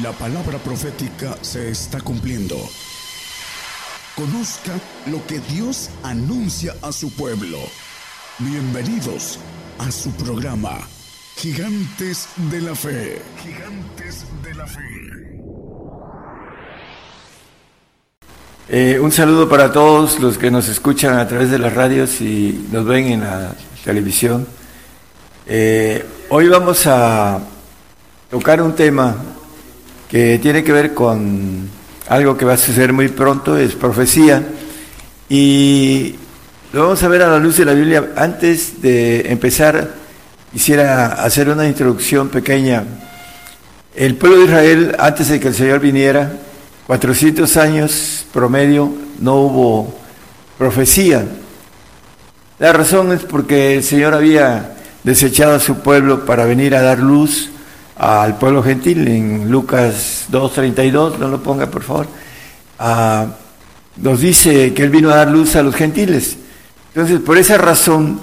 [0.00, 2.56] La palabra profética se está cumpliendo.
[4.16, 4.72] Conozca
[5.04, 7.58] lo que Dios anuncia a su pueblo.
[8.38, 9.38] Bienvenidos
[9.78, 10.78] a su programa,
[11.36, 13.20] Gigantes de la Fe.
[13.42, 14.80] Gigantes de la Fe.
[18.70, 22.66] Eh, un saludo para todos los que nos escuchan a través de las radios y
[22.72, 23.54] nos ven en la
[23.84, 24.48] televisión.
[25.46, 27.40] Eh, hoy vamos a
[28.30, 29.16] tocar un tema
[30.12, 31.70] que tiene que ver con
[32.06, 34.46] algo que va a suceder muy pronto, es profecía,
[35.26, 36.16] y
[36.74, 38.10] lo vamos a ver a la luz de la Biblia.
[38.14, 39.88] Antes de empezar,
[40.52, 42.84] quisiera hacer una introducción pequeña.
[43.94, 46.30] El pueblo de Israel, antes de que el Señor viniera,
[46.88, 49.98] 400 años promedio, no hubo
[50.58, 51.24] profecía.
[52.58, 54.74] La razón es porque el Señor había
[55.04, 57.48] desechado a su pueblo para venir a dar luz
[57.96, 62.06] al pueblo gentil en Lucas 2.32, no lo ponga por favor,
[62.78, 63.26] ah,
[63.96, 66.36] nos dice que Él vino a dar luz a los gentiles.
[66.94, 68.20] Entonces, por esa razón,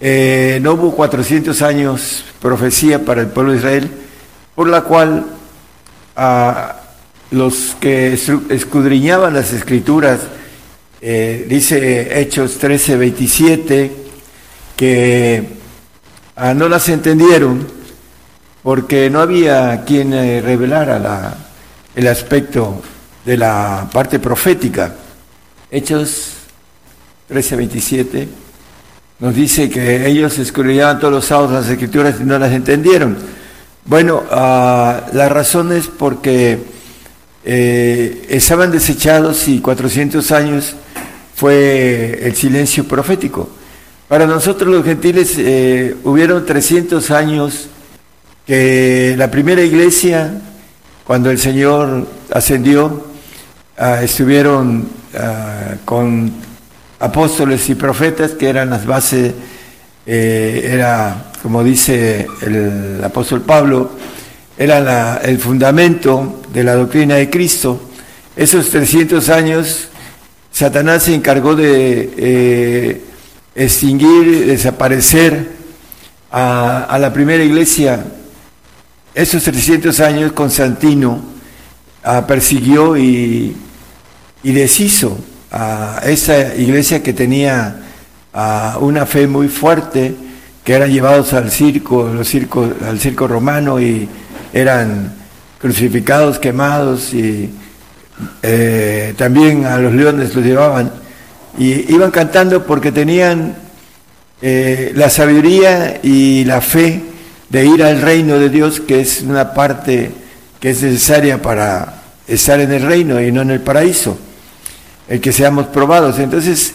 [0.00, 3.90] eh, no hubo 400 años profecía para el pueblo de Israel,
[4.54, 5.26] por la cual
[7.30, 8.12] los que
[8.50, 10.20] escudriñaban las escrituras,
[11.00, 13.90] eh, dice Hechos 13.27,
[14.76, 15.44] que
[16.36, 17.66] ah, no las entendieron,
[18.62, 21.34] porque no había quien eh, revelara la,
[21.94, 22.80] el aspecto
[23.24, 24.94] de la parte profética.
[25.70, 26.34] Hechos
[27.30, 28.28] 13:27
[29.20, 33.16] nos dice que ellos escudriñaban todos los sábados las escrituras y no las entendieron.
[33.84, 36.58] Bueno, ah, la razón es porque
[37.44, 40.74] eh, estaban desechados y 400 años
[41.34, 43.48] fue el silencio profético.
[44.08, 47.68] Para nosotros los gentiles eh, hubieron 300 años
[48.46, 50.32] que la primera iglesia,
[51.04, 53.06] cuando el Señor ascendió,
[53.78, 56.32] ah, estuvieron ah, con
[56.98, 59.32] apóstoles y profetas, que eran las bases,
[60.06, 63.92] eh, era, como dice el apóstol Pablo,
[64.58, 67.80] era el fundamento de la doctrina de Cristo.
[68.34, 69.88] Esos 300 años,
[70.50, 73.04] Satanás se encargó de eh,
[73.54, 75.62] extinguir, desaparecer
[76.34, 78.02] a la primera iglesia
[79.14, 81.20] esos 300 años Constantino
[82.02, 83.56] ah, persiguió y,
[84.42, 85.18] deshizo
[85.50, 87.76] a esa iglesia que tenía
[88.32, 90.14] ah, una fe muy fuerte,
[90.64, 94.08] que eran llevados al circo, los circos, al circo romano y
[94.52, 95.14] eran
[95.60, 97.50] crucificados, quemados y
[98.42, 100.90] eh, también a los leones los llevaban.
[101.58, 103.54] Y iban cantando porque tenían
[104.40, 107.11] eh, la sabiduría y la fe
[107.52, 110.10] de ir al reino de Dios, que es una parte
[110.58, 114.16] que es necesaria para estar en el reino y no en el paraíso,
[115.06, 116.18] el que seamos probados.
[116.18, 116.72] Entonces,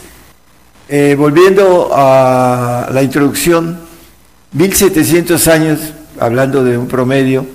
[0.88, 3.80] eh, volviendo a la introducción,
[4.52, 5.80] 1700 años,
[6.20, 7.48] hablando de un promedio,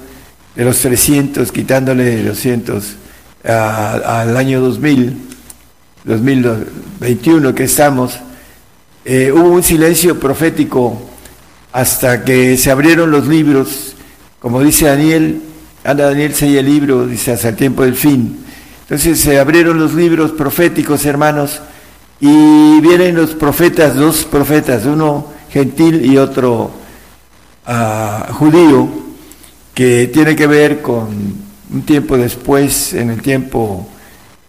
[0.56, 2.96] de los 300, quitándole 200
[3.44, 5.16] al año 2000,
[6.02, 8.18] 2021 que estamos,
[9.04, 11.11] eh, hubo un silencio profético
[11.72, 13.94] hasta que se abrieron los libros,
[14.38, 15.40] como dice Daniel,
[15.84, 18.44] anda Daniel sella el libro, dice hasta el tiempo del fin.
[18.82, 21.62] Entonces se abrieron los libros proféticos, hermanos,
[22.20, 26.70] y vienen los profetas, dos profetas, uno gentil y otro
[27.66, 28.88] ah, judío,
[29.74, 31.08] que tiene que ver con
[31.72, 33.88] un tiempo después, en el tiempo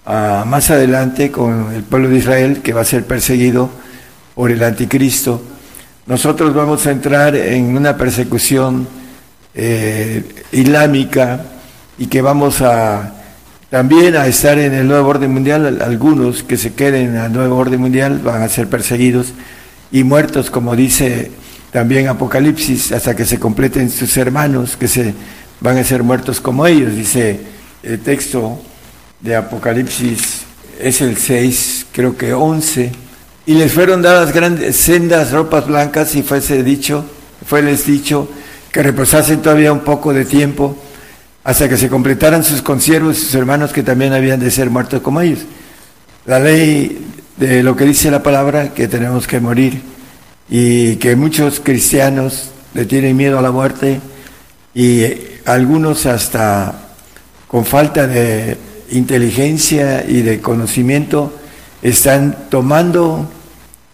[0.05, 3.69] ah, más adelante, con el pueblo de Israel, que va a ser perseguido
[4.35, 5.41] por el anticristo
[6.05, 8.87] nosotros vamos a entrar en una persecución
[9.55, 11.45] eh, islámica
[11.97, 13.13] y que vamos a
[13.69, 15.81] también a estar en el nuevo orden mundial.
[15.81, 19.33] Algunos que se queden al nuevo orden mundial van a ser perseguidos
[19.93, 21.31] y muertos, como dice
[21.71, 25.13] también Apocalipsis, hasta que se completen sus hermanos, que se
[25.61, 27.39] van a ser muertos como ellos, dice
[27.81, 28.61] el texto
[29.21, 30.41] de Apocalipsis,
[30.81, 33.02] es el 6, creo que 11
[33.45, 37.05] y les fueron dadas grandes sendas ropas blancas y fuese dicho,
[37.45, 38.29] fue les dicho
[38.71, 40.77] que reposasen todavía un poco de tiempo
[41.43, 45.01] hasta que se completaran sus consiervos y sus hermanos que también habían de ser muertos
[45.01, 45.39] como ellos.
[46.25, 47.05] La ley
[47.35, 49.81] de lo que dice la palabra, que tenemos que morir
[50.49, 53.99] y que muchos cristianos le tienen miedo a la muerte
[54.73, 55.03] y
[55.45, 56.73] algunos hasta
[57.47, 58.57] con falta de
[58.91, 61.33] inteligencia y de conocimiento
[61.83, 63.29] están tomando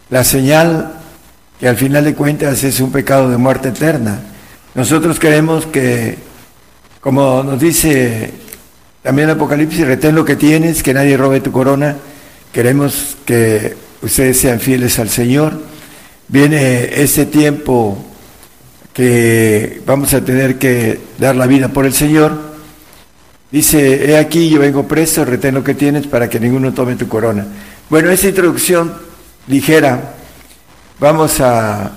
[0.09, 0.93] la señal
[1.59, 4.21] que al final de cuentas es un pecado de muerte eterna.
[4.75, 6.29] Nosotros queremos que
[6.99, 8.29] como nos dice
[9.01, 11.95] también el Apocalipsis, retén lo que tienes, que nadie robe tu corona.
[12.51, 15.57] Queremos que ustedes sean fieles al Señor.
[16.27, 17.97] Viene ese tiempo
[18.93, 22.49] que vamos a tener que dar la vida por el Señor.
[23.49, 27.07] Dice, he aquí, yo vengo presto, retén lo que tienes para que ninguno tome tu
[27.07, 27.47] corona.
[27.89, 28.93] Bueno, esa introducción
[29.47, 30.13] ligera,
[30.99, 31.91] vamos a,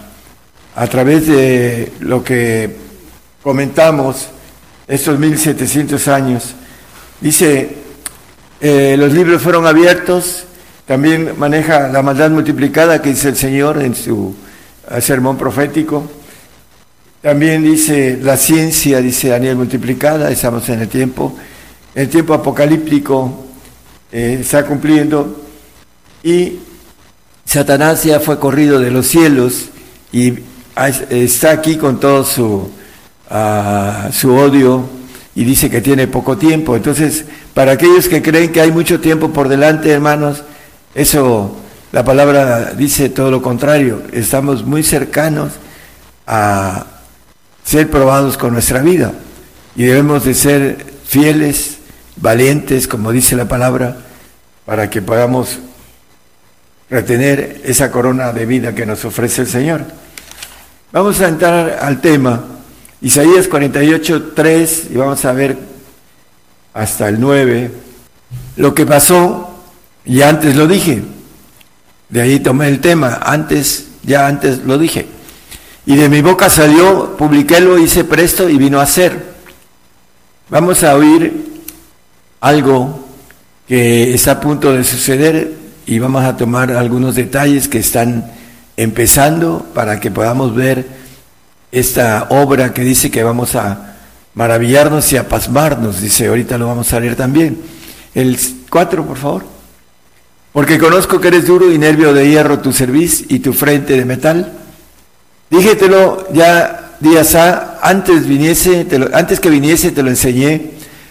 [0.74, 2.74] a través de lo que
[3.42, 4.28] comentamos,
[4.88, 6.54] estos 1700 años,
[7.20, 7.76] dice,
[8.62, 10.44] eh, los libros fueron abiertos,
[10.86, 14.34] también maneja la maldad multiplicada que dice el Señor en su
[14.90, 16.10] eh, sermón profético,
[17.20, 21.36] también dice la ciencia, dice Daniel, multiplicada, estamos en el tiempo,
[21.94, 23.44] el tiempo apocalíptico
[24.10, 25.41] eh, está cumpliendo
[26.22, 26.58] y
[27.44, 29.66] Satanás ya fue corrido de los cielos
[30.12, 30.34] y
[31.10, 32.70] está aquí con todo su,
[33.30, 34.84] uh, su odio
[35.34, 36.76] y dice que tiene poco tiempo.
[36.76, 37.24] Entonces,
[37.54, 40.42] para aquellos que creen que hay mucho tiempo por delante, hermanos,
[40.94, 41.56] eso,
[41.90, 44.02] la palabra dice todo lo contrario.
[44.12, 45.52] Estamos muy cercanos
[46.26, 46.86] a
[47.64, 49.12] ser probados con nuestra vida
[49.74, 51.78] y debemos de ser fieles,
[52.16, 53.96] valientes, como dice la palabra,
[54.64, 55.58] para que podamos
[56.92, 59.82] retener esa corona de vida que nos ofrece el Señor.
[60.92, 62.44] Vamos a entrar al tema,
[63.00, 65.56] Isaías 48, 3, y vamos a ver
[66.74, 67.70] hasta el 9,
[68.56, 69.58] lo que pasó,
[70.04, 71.02] y antes lo dije,
[72.10, 75.06] de ahí tomé el tema, antes, ya antes lo dije.
[75.86, 79.32] Y de mi boca salió, publiquélo, hice presto y vino a ser.
[80.50, 81.62] Vamos a oír
[82.42, 83.08] algo
[83.66, 88.30] que está a punto de suceder y vamos a tomar algunos detalles que están
[88.76, 90.86] empezando para que podamos ver
[91.70, 93.94] esta obra que dice que vamos a
[94.34, 97.60] maravillarnos y a pasmarnos, dice, ahorita lo vamos a leer también.
[98.14, 98.38] El
[98.70, 99.44] 4, por favor.
[100.52, 104.04] Porque conozco que eres duro y nervio de hierro tu cerviz y tu frente de
[104.04, 104.58] metal
[105.52, 110.70] Dígetelo ya días A, antes, viniese, antes que viniese te lo enseñé,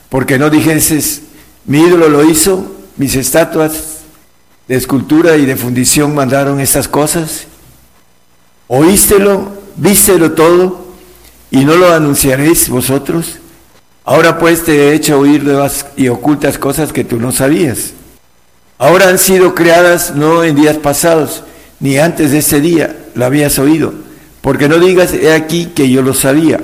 [0.09, 1.21] porque no dijeses,
[1.65, 4.00] mi ídolo lo hizo, mis estatuas
[4.71, 7.47] de escultura y de fundición mandaron estas cosas.
[8.69, 10.85] Oístelo, vístelo todo,
[11.51, 13.39] y no lo anunciaréis vosotros.
[14.05, 17.91] Ahora pues te he hecho oír nuevas y ocultas cosas que tú no sabías.
[18.77, 21.43] Ahora han sido creadas no en días pasados,
[21.81, 23.93] ni antes de ese día lo habías oído
[24.39, 26.61] porque no digas, he aquí que yo lo sabía.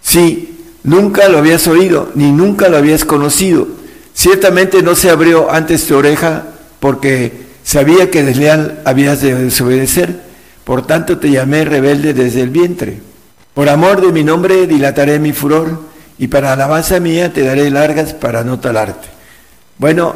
[0.00, 3.68] Sí, nunca lo habías oído, ni nunca lo habías conocido.
[4.14, 6.46] Ciertamente no se abrió antes tu oreja,
[6.80, 7.32] porque
[7.62, 10.20] sabía que desleal habías de desobedecer.
[10.64, 13.00] Por tanto te llamé rebelde desde el vientre.
[13.54, 15.82] Por amor de mi nombre dilataré mi furor,
[16.18, 19.08] y para alabanza mía te daré largas para no talarte.
[19.78, 20.14] Bueno,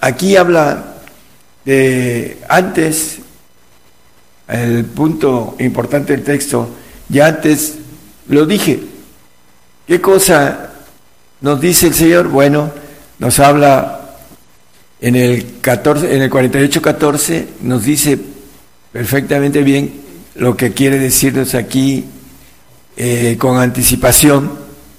[0.00, 0.84] aquí habla
[1.64, 3.18] de antes
[4.48, 6.68] el punto importante del texto,
[7.08, 7.74] ya antes
[8.28, 8.82] lo dije.
[9.86, 10.70] ¿Qué cosa
[11.40, 12.28] nos dice el Señor?
[12.28, 12.70] Bueno,
[13.18, 14.01] nos habla
[15.02, 18.18] en el, 14, en el 48-14, nos dice
[18.92, 19.92] perfectamente bien
[20.36, 22.04] lo que quiere decirnos aquí
[22.96, 24.52] eh, con anticipación,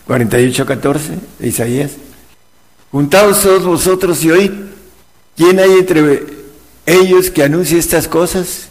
[0.08, 1.00] 48-14
[1.40, 1.92] de Isaías.
[2.92, 4.52] Juntaos todos vosotros y oíd,
[5.38, 6.26] ¿quién hay entre
[6.86, 8.68] ellos que anuncie estas cosas?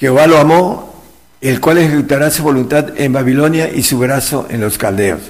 [0.00, 1.02] Jehová lo amó,
[1.40, 5.20] el cual ejecutará su voluntad en Babilonia y su brazo en los caldeos.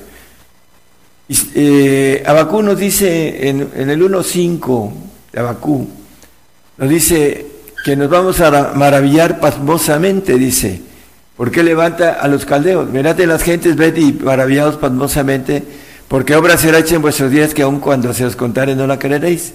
[1.54, 5.88] Eh, Abacú nos dice en, el 1.5 de Abacú,
[6.78, 7.46] nos dice
[7.84, 10.80] que nos vamos a maravillar pasmosamente, dice,
[11.36, 12.88] porque levanta a los caldeos.
[12.90, 15.62] Mirad de las gentes, ved y maravillados pasmosamente,
[16.08, 18.98] porque obra será hecha en vuestros días que aun cuando se os contare no la
[18.98, 19.52] creeréis.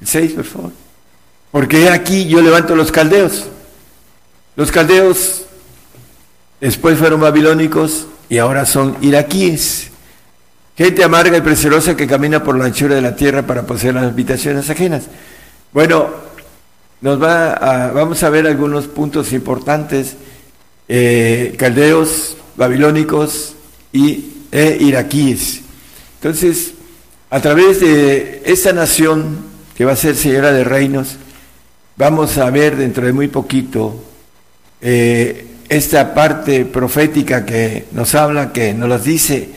[0.00, 0.70] El 6, por favor.
[1.50, 3.46] Porque aquí yo levanto los caldeos.
[4.56, 5.42] Los caldeos
[6.60, 9.89] después fueron babilónicos y ahora son iraquíes.
[10.76, 14.04] Gente amarga y preciosa que camina por la anchura de la tierra para poseer las
[14.04, 15.04] habitaciones ajenas.
[15.72, 16.08] Bueno,
[17.00, 20.16] nos va a, vamos a ver algunos puntos importantes.
[20.88, 23.54] Eh, caldeos, babilónicos
[23.92, 25.60] y e iraquíes.
[26.16, 26.72] Entonces,
[27.30, 29.38] a través de esta nación
[29.76, 31.16] que va a ser señora de reinos,
[31.96, 34.02] vamos a ver dentro de muy poquito
[34.80, 39.48] eh, esta parte profética que nos habla, que nos las dice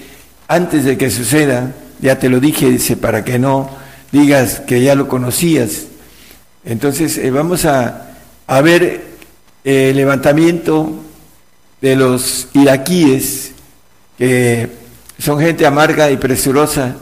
[0.54, 3.70] antes de que suceda, ya te lo dije, dice, para que no
[4.12, 5.88] digas que ya lo conocías.
[6.64, 8.10] Entonces eh, vamos a,
[8.64, 9.04] ver
[9.64, 10.92] eh, el levantamiento
[11.82, 13.52] de los iraquíes
[14.18, 14.70] que
[15.18, 16.96] son gente amarga y presurosa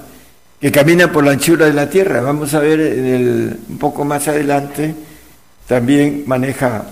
[0.59, 2.21] que camina por la anchura de la tierra.
[2.21, 4.95] Vamos a ver en un poco más adelante,
[5.67, 6.85] también maneja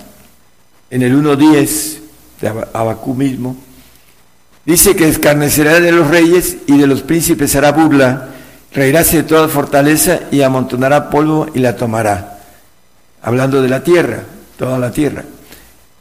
[0.90, 2.00] en el 1.10
[2.42, 3.56] de Abacú mismo,
[4.70, 8.30] dice que escarnecerá de los reyes y de los príncipes hará burla,
[8.72, 12.40] reiráse de toda fortaleza y amontonará polvo y la tomará.
[13.24, 14.22] Hablando de la tierra,
[14.60, 15.24] toda la tierra.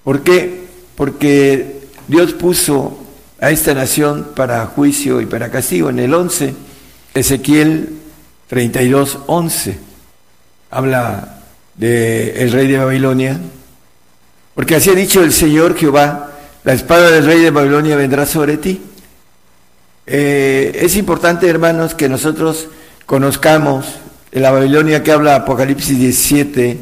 [0.04, 0.66] ¿Por qué?
[0.96, 2.98] Porque Dios puso
[3.40, 5.88] a esta nación para juicio y para castigo.
[5.88, 6.54] En el 11,
[7.14, 7.88] Ezequiel
[8.48, 9.78] 32, 11,
[10.70, 11.38] habla
[11.74, 13.40] del el rey de Babilonia,
[14.54, 16.37] porque así ha dicho el Señor Jehová,
[16.68, 18.78] la espada del rey de Babilonia vendrá sobre ti.
[20.06, 22.68] Eh, es importante, hermanos, que nosotros
[23.06, 23.86] conozcamos
[24.32, 26.76] en la Babilonia que habla Apocalipsis 17,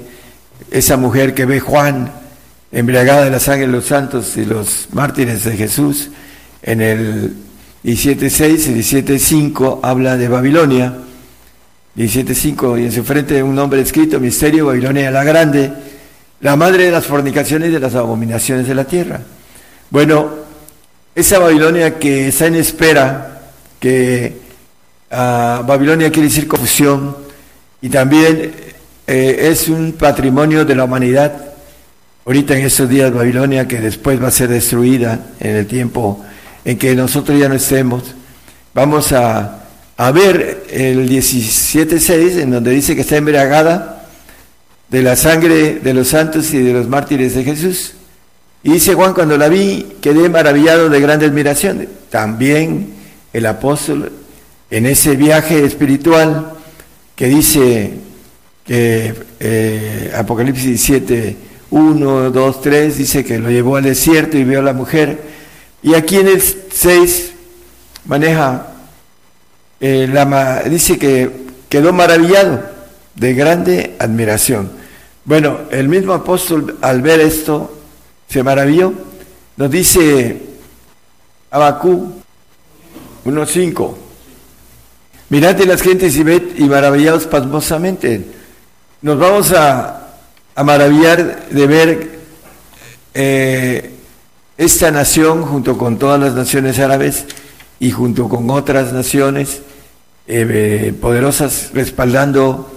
[0.72, 2.10] esa mujer que ve Juan,
[2.72, 6.10] embriagada de la sangre de los santos y los mártires de Jesús,
[6.64, 7.36] en el
[7.84, 9.02] 17.6 y
[9.52, 10.94] 17.5 habla de Babilonia,
[11.96, 15.72] 17.5 y en su frente un nombre escrito, Misterio Babilonia la Grande,
[16.40, 19.20] la madre de las fornicaciones y de las abominaciones de la tierra.
[19.90, 20.30] Bueno,
[21.14, 24.36] esa Babilonia que está en espera, que
[25.10, 27.16] ah, Babilonia quiere decir confusión,
[27.80, 28.52] y también
[29.06, 31.32] eh, es un patrimonio de la humanidad.
[32.24, 36.24] Ahorita en estos días Babilonia, que después va a ser destruida en el tiempo
[36.64, 38.02] en que nosotros ya no estemos,
[38.74, 39.66] vamos a,
[39.96, 44.08] a ver el 17.6, en donde dice que está embriagada
[44.88, 47.94] de la sangre de los santos y de los mártires de Jesús.
[48.66, 51.86] Y dice Juan, cuando la vi, quedé maravillado de grande admiración.
[52.10, 52.94] También
[53.32, 54.10] el apóstol,
[54.72, 56.50] en ese viaje espiritual
[57.14, 57.92] que dice
[58.64, 61.36] que eh, Apocalipsis 17,
[61.70, 65.16] 1, 2, 3, dice que lo llevó al desierto y vio a la mujer.
[65.80, 67.34] Y aquí en el 6
[68.06, 68.66] maneja,
[69.78, 70.12] eh,
[70.68, 71.30] dice que
[71.68, 72.64] quedó maravillado
[73.14, 74.72] de grande admiración.
[75.24, 77.75] Bueno, el mismo apóstol al ver esto
[78.28, 78.92] se maravilló.
[79.56, 80.42] Nos dice
[81.50, 82.12] Abacú
[83.24, 83.94] 1.5.
[85.28, 88.24] Mirad las gentes y ved y maravillados pasmosamente.
[89.02, 90.08] Nos vamos a,
[90.54, 92.18] a maravillar de ver
[93.14, 93.90] eh,
[94.56, 97.26] esta nación junto con todas las naciones árabes
[97.80, 99.62] y junto con otras naciones
[100.26, 102.70] eh, poderosas respaldando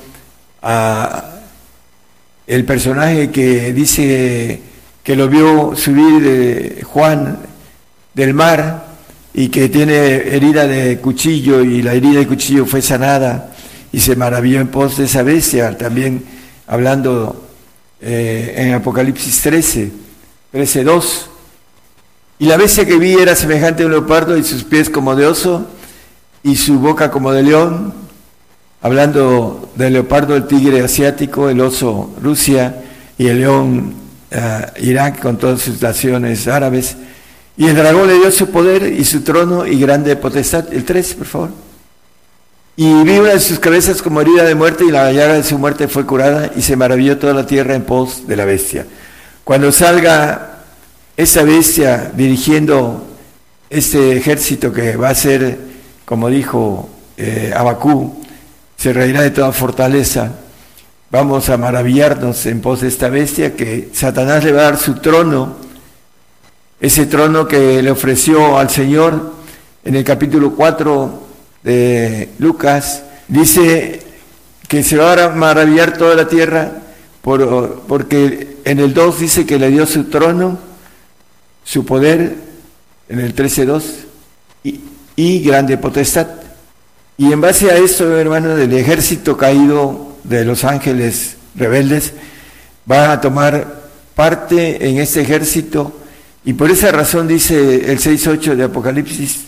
[0.62, 1.25] a
[2.48, 4.62] el personaje que dice
[5.03, 7.39] que lo vio subir de Juan
[8.13, 8.88] del mar
[9.34, 13.53] y que tiene herida de cuchillo y la herida de cuchillo fue sanada
[13.91, 16.24] y se maravilló en pos de esa bestia, también
[16.68, 17.48] hablando
[18.01, 19.91] eh, en Apocalipsis 13,
[20.51, 21.29] 13, 2.
[22.39, 25.25] Y la bestia que vi era semejante a un leopardo y sus pies como de
[25.25, 25.68] oso
[26.44, 28.10] y su boca como de león
[28.82, 32.84] hablando del leopardo, el tigre asiático, el oso Rusia
[33.18, 33.94] y el león
[34.32, 36.96] uh, Irak con todas sus naciones árabes.
[37.58, 40.72] Y el dragón le dio su poder y su trono y grande potestad.
[40.72, 41.50] El 3, por favor.
[42.78, 45.58] Y vi una de sus cabezas como herida de muerte y la llaga de su
[45.58, 48.86] muerte fue curada y se maravilló toda la tierra en pos de la bestia.
[49.44, 50.60] Cuando salga
[51.18, 53.06] esa bestia dirigiendo
[53.70, 55.58] este ejército que va a ser,
[56.06, 58.24] como dijo eh, Abacú,
[58.78, 60.32] se reirá de toda fortaleza.
[61.12, 64.94] Vamos a maravillarnos en pos de esta bestia que Satanás le va a dar su
[64.98, 65.56] trono,
[66.80, 69.34] ese trono que le ofreció al Señor
[69.84, 71.24] en el capítulo 4
[71.63, 73.01] de Lucas.
[73.28, 74.04] Dice
[74.68, 76.74] que se va a maravillar toda la tierra
[77.24, 80.60] por, porque en el 2 dice que le dio su trono,
[81.63, 82.36] su poder,
[83.08, 83.84] en el 13.2,
[84.63, 84.80] y,
[85.16, 86.28] y grande potestad.
[87.18, 92.14] Y en base a esto, hermano, del ejército caído de los ángeles rebeldes,
[92.90, 93.82] va a tomar
[94.16, 96.00] parte en este ejército
[96.46, 99.46] y por esa razón dice el 6.8 de Apocalipsis,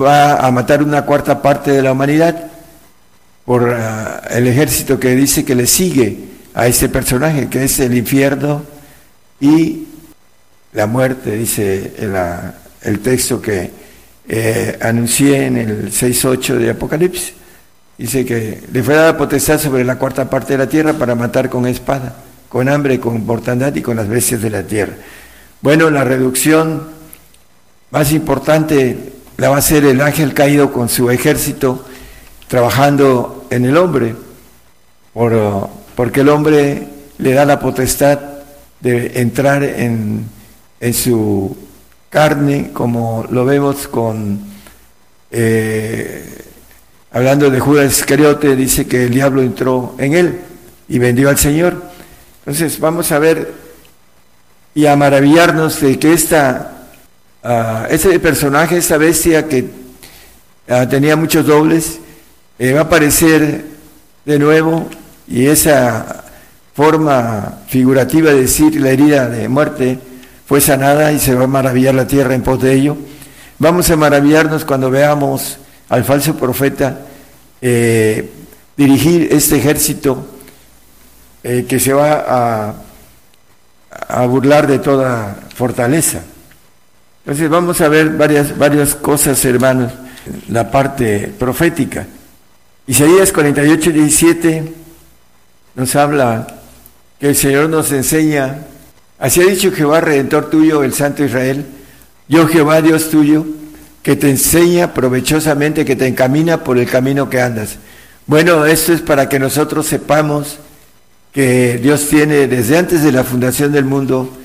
[0.00, 2.50] va a matar una cuarta parte de la humanidad
[3.44, 6.18] por uh, el ejército que dice que le sigue
[6.54, 8.62] a ese personaje, que es el infierno
[9.40, 9.86] y
[10.72, 12.14] la muerte, dice el,
[12.82, 13.70] el texto que
[14.28, 17.39] eh, anuncié en el 6.8 de Apocalipsis.
[18.00, 21.50] Dice que le fue dada potestad sobre la cuarta parte de la tierra para matar
[21.50, 22.16] con espada,
[22.48, 24.94] con hambre, con mortandad y con las bestias de la tierra.
[25.60, 26.82] Bueno, la reducción
[27.90, 31.84] más importante la va a ser el ángel caído con su ejército
[32.48, 34.14] trabajando en el hombre,
[35.12, 36.88] por, porque el hombre
[37.18, 38.18] le da la potestad
[38.80, 40.24] de entrar en,
[40.80, 41.54] en su
[42.08, 44.40] carne, como lo vemos con
[45.30, 46.40] eh,
[47.12, 50.40] hablando de Judas Iscariote, dice que el diablo entró en él
[50.88, 51.82] y vendió al Señor.
[52.40, 53.52] Entonces vamos a ver
[54.74, 56.86] y a maravillarnos de que esta,
[57.42, 59.62] uh, ese personaje, esta bestia que
[60.68, 61.98] uh, tenía muchos dobles,
[62.58, 63.64] eh, va a aparecer
[64.24, 64.88] de nuevo
[65.26, 66.24] y esa
[66.74, 69.98] forma figurativa de decir la herida de muerte
[70.46, 72.96] fue sanada y se va a maravillar la tierra en pos de ello.
[73.58, 75.58] Vamos a maravillarnos cuando veamos
[75.90, 77.00] al falso profeta
[77.60, 78.30] eh,
[78.76, 80.26] dirigir este ejército
[81.42, 82.74] eh, que se va a,
[84.08, 86.22] a, burlar de toda fortaleza.
[87.24, 89.92] Entonces vamos a ver varias, varias cosas, hermanos,
[90.48, 92.06] la parte profética.
[92.86, 94.72] Isaías 48, 17
[95.74, 96.46] nos habla
[97.18, 98.66] que el Señor nos enseña,
[99.18, 101.66] así ha dicho Jehová, Redentor tuyo, el Santo Israel,
[102.28, 103.44] yo Jehová, Dios tuyo,
[104.02, 107.76] que te enseña provechosamente, que te encamina por el camino que andas.
[108.26, 110.58] Bueno, esto es para que nosotros sepamos
[111.32, 114.36] que Dios tiene desde antes de la fundación del mundo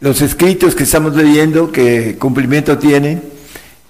[0.00, 3.22] los escritos que estamos leyendo, que cumplimiento tienen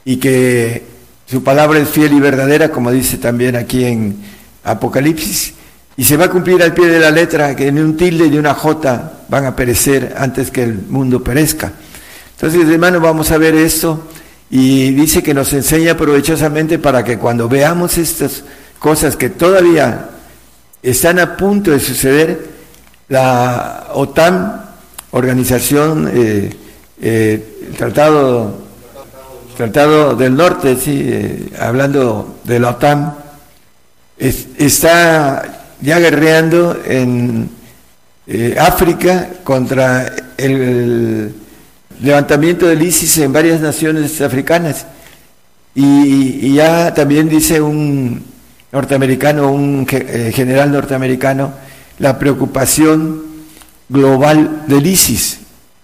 [0.04, 0.84] y que
[1.26, 4.16] su palabra es fiel y verdadera, como dice también aquí en
[4.64, 5.54] Apocalipsis,
[5.96, 8.36] y se va a cumplir al pie de la letra que en un tilde y
[8.36, 11.72] una jota van a perecer antes que el mundo perezca.
[12.32, 14.08] Entonces, hermano, vamos a ver esto
[14.54, 18.44] y dice que nos enseña provechosamente para que cuando veamos estas
[18.78, 20.10] cosas que todavía
[20.82, 22.48] están a punto de suceder,
[23.08, 24.62] la OTAN,
[25.12, 26.50] organización, eh,
[27.00, 28.58] eh, el tratado,
[29.56, 33.14] tratado del Norte, sí, eh, hablando de la OTAN,
[34.18, 37.48] está ya guerreando en
[38.58, 41.34] África contra el,
[42.02, 44.86] levantamiento del ISIS en varias naciones africanas.
[45.74, 48.22] Y, ya también dice un
[48.72, 51.54] norteamericano, un eh, general norteamericano,
[51.98, 53.22] la preocupación
[53.88, 55.38] global del ISIS,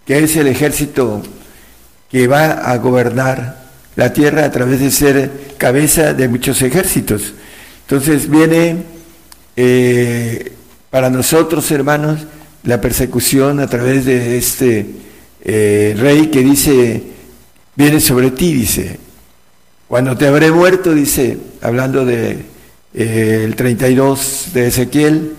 [0.04, 1.22] que es el ejército
[2.10, 3.58] que va a gobernar
[3.96, 7.34] la tierra a través de ser cabeza de muchos ejércitos.
[7.82, 8.84] Entonces viene
[9.56, 10.52] eh,
[10.90, 12.20] para nosotros, hermanos,
[12.64, 14.86] la persecución a través de este
[15.44, 17.02] eh, rey que dice,
[17.74, 18.98] viene sobre ti, dice,
[19.86, 22.44] cuando te habré muerto, dice, hablando de
[22.94, 25.34] eh, el 32 de Ezequiel,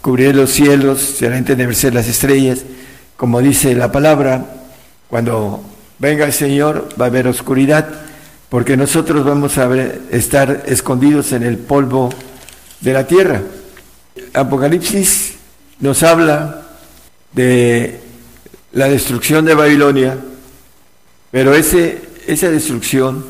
[0.00, 2.64] cubriré los cielos, será entenderse las estrellas,
[3.16, 4.44] como dice la palabra,
[5.08, 5.62] cuando
[5.98, 7.88] venga el Señor va a haber oscuridad,
[8.48, 9.68] porque nosotros vamos a
[10.10, 12.10] estar escondidos en el polvo
[12.80, 13.42] de la tierra.
[14.34, 15.34] Apocalipsis
[15.80, 16.62] nos habla
[17.32, 18.00] de
[18.72, 20.16] la destrucción de Babilonia,
[21.30, 23.24] pero ese, esa destrucción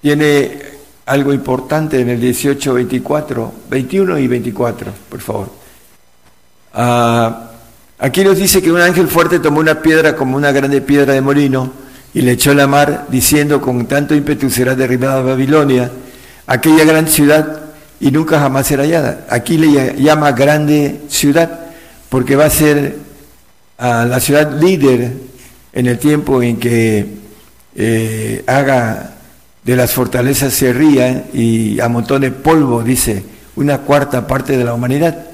[0.00, 0.58] tiene
[1.06, 5.50] algo importante en el 18, 24, 21 y 24, por favor.
[6.74, 7.50] Ah,
[7.98, 11.20] aquí nos dice que un ángel fuerte tomó una piedra como una grande piedra de
[11.20, 11.72] molino
[12.12, 15.90] y le echó la mar, diciendo, con tanto ímpetu será derribada Babilonia,
[16.46, 17.62] aquella gran ciudad
[18.00, 19.26] y nunca jamás será hallada.
[19.30, 21.60] Aquí le llama grande ciudad
[22.08, 22.96] porque va a ser
[23.78, 25.12] la ciudad líder
[25.72, 27.06] en el tiempo en que
[27.74, 29.16] eh, haga
[29.62, 33.22] de las fortalezas se ría y amontone polvo, dice,
[33.56, 35.26] una cuarta parte de la humanidad.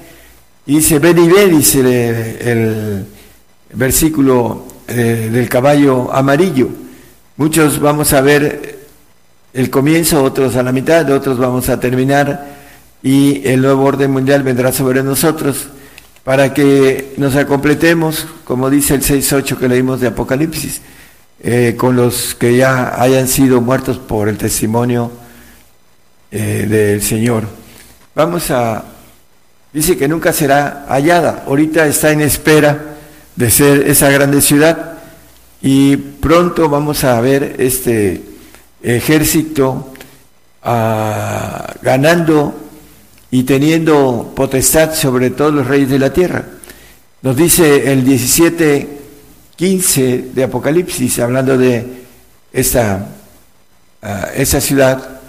[0.65, 3.05] Y dice, ven y ve, dice el,
[3.75, 6.69] versículo eh, del caballo amarillo.
[7.37, 8.79] Muchos vamos a ver
[9.53, 12.53] el comienzo, otros a la mitad, otros vamos a terminar
[13.01, 15.67] y el nuevo orden mundial vendrá sobre nosotros
[16.23, 20.81] para que nos acompletemos, como dice el 6.8 que leímos de Apocalipsis,
[21.41, 25.11] eh, con los que ya hayan sido muertos por el testimonio
[26.31, 27.43] eh, del Señor.
[28.15, 28.85] Vamos a,
[29.73, 32.95] dice que nunca será hallada, ahorita está en espera
[33.35, 34.93] de ser esa grande ciudad
[35.61, 38.21] y pronto vamos a ver este
[38.81, 39.93] ejército
[40.63, 42.62] ah, ganando
[43.33, 46.45] y teniendo potestad sobre todos los reyes de la tierra.
[47.23, 48.99] Nos dice el 17,
[49.55, 51.83] 15 de Apocalipsis, hablando de
[52.53, 53.07] esa,
[54.03, 55.19] ah, esa ciudad,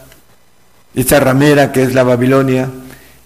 [0.94, 2.68] esta ramera que es la Babilonia.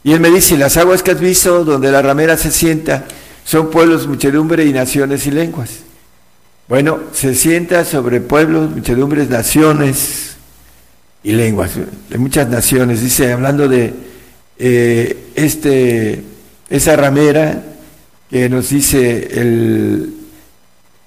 [0.04, 3.04] Y él me dice, las aguas que has visto donde la ramera se sienta
[3.44, 5.70] son pueblos, muchedumbre y naciones y lenguas.
[6.68, 10.36] Bueno, se sienta sobre pueblos, muchedumbres, naciones
[11.24, 11.72] y lenguas,
[12.08, 13.00] de muchas naciones.
[13.00, 14.07] Dice, hablando de
[14.58, 16.22] eh, este,
[16.68, 17.62] esa ramera
[18.30, 20.14] que nos dice el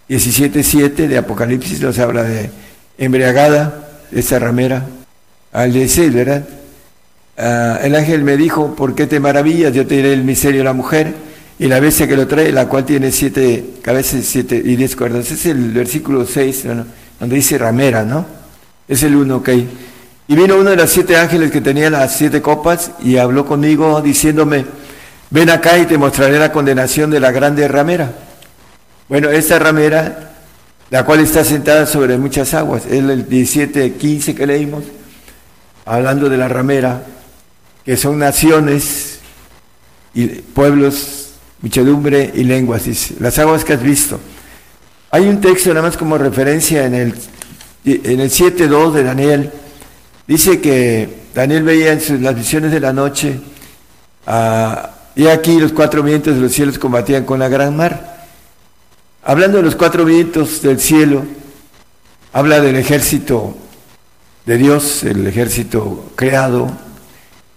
[0.09, 2.49] 17.7 de Apocalipsis, nos habla de
[2.97, 4.85] embriagada, esa ramera,
[5.51, 6.47] al 16, ¿verdad?
[7.37, 9.73] Ah, el ángel me dijo, ¿por qué te maravillas?
[9.73, 11.13] Yo te diré el misterio de la mujer
[11.59, 15.31] y la bestia que lo trae, la cual tiene siete cabezas siete y diez cuerdas.
[15.31, 16.65] Es el versículo 6,
[17.19, 18.25] donde dice ramera, ¿no?
[18.87, 19.49] Es el uno, ok.
[20.31, 24.01] Y vino uno de los siete ángeles que tenía las siete copas y habló conmigo
[24.01, 24.65] diciéndome,
[25.29, 28.13] ven acá y te mostraré la condenación de la grande ramera.
[29.09, 30.31] Bueno, esta ramera,
[30.89, 34.85] la cual está sentada sobre muchas aguas, es el 17, 15 que leímos,
[35.83, 37.03] hablando de la ramera,
[37.83, 39.19] que son naciones
[40.13, 42.83] y pueblos, muchedumbre y lenguas,
[43.19, 44.17] las aguas que has visto.
[45.09, 47.15] Hay un texto nada más como referencia en el,
[47.83, 49.51] en el 7.2 de Daniel,
[50.27, 53.39] dice que Daniel veía en las visiones de la noche,
[54.27, 58.27] ah, y aquí los cuatro vientos de los cielos combatían con la gran mar.
[59.23, 61.23] Hablando de los cuatro vientos del cielo,
[62.33, 63.55] habla del ejército
[64.45, 66.71] de Dios, el ejército creado,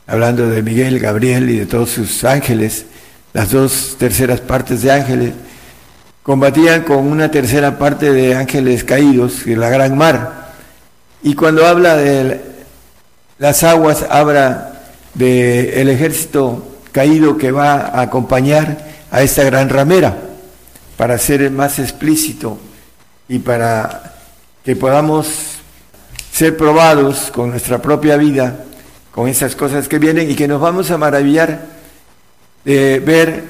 [0.07, 2.87] hablando de Miguel, Gabriel y de todos sus ángeles,
[3.33, 5.33] las dos terceras partes de ángeles,
[6.23, 10.53] combatían con una tercera parte de ángeles caídos en la gran mar.
[11.23, 12.54] Y cuando habla de
[13.39, 14.83] las aguas, habla
[15.15, 18.79] del ejército caído que va a acompañar
[19.11, 20.17] a esta gran ramera,
[20.97, 22.59] para ser más explícito
[23.29, 24.15] y para
[24.65, 25.27] que podamos
[26.33, 28.65] ser probados con nuestra propia vida
[29.15, 31.67] con esas cosas que vienen y que nos vamos a maravillar
[32.65, 33.45] de ver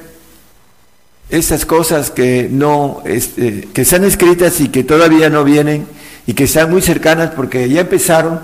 [1.31, 5.87] esas cosas que no este, que están escritas y que todavía no vienen
[6.27, 8.41] y que están muy cercanas porque ya empezaron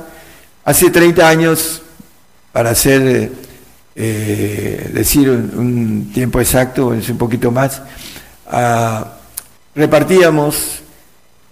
[0.65, 1.83] hace 30 años
[2.53, 3.33] para hacer
[3.95, 7.83] eh, decir un, tiempo exacto es un poquito más
[8.47, 9.15] ah,
[9.75, 10.81] repartíamos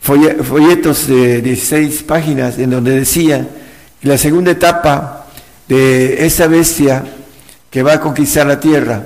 [0.00, 3.46] folletos de 16 páginas en donde decía
[4.00, 5.26] que la segunda etapa
[5.68, 7.04] de esa bestia
[7.70, 9.04] que va a conquistar la tierra.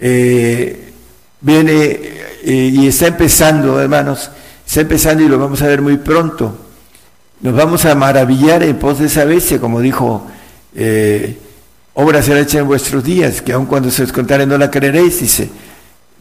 [0.00, 0.92] Eh,
[1.40, 2.00] viene
[2.42, 4.30] eh, y está empezando, hermanos,
[4.66, 6.63] está empezando y lo vamos a ver muy pronto.
[7.40, 10.26] Nos vamos a maravillar en pos de esa bestia, como dijo,
[10.74, 11.38] eh,
[11.94, 15.20] obra será hecha en vuestros días, que aun cuando se os contare no la creeréis,
[15.20, 15.50] dice,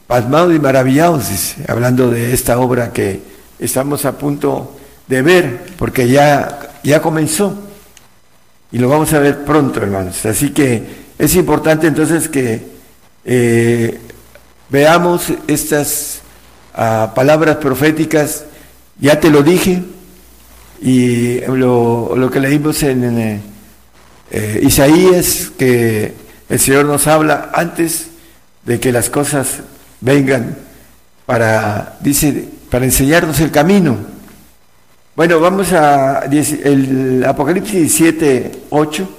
[0.07, 3.21] pasmados y maravillados, dice, hablando de esta obra que
[3.59, 4.75] estamos a punto
[5.07, 7.57] de ver, porque ya, ya comenzó
[8.73, 10.25] y lo vamos a ver pronto, hermanos.
[10.25, 10.83] Así que
[11.19, 12.73] es importante entonces que
[13.23, 13.99] eh,
[14.69, 16.21] veamos estas
[16.73, 18.45] ah, palabras proféticas.
[18.99, 19.83] Ya te lo dije,
[20.83, 23.41] y lo, que leímos en, eh,
[24.31, 26.13] eh, Isaías, que
[26.49, 28.07] el Señor nos habla antes
[28.65, 29.61] de que las cosas
[30.01, 30.57] vengan
[31.25, 33.97] para, dice, para enseñarnos el camino.
[35.15, 39.09] Bueno, vamos a el Apocalipsis 17, 8.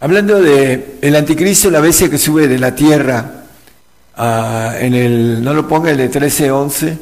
[0.00, 3.44] Hablando de el anticristo, la bestia que sube de la tierra,
[4.16, 6.98] ah, en el, no lo ponga el de 13, 11,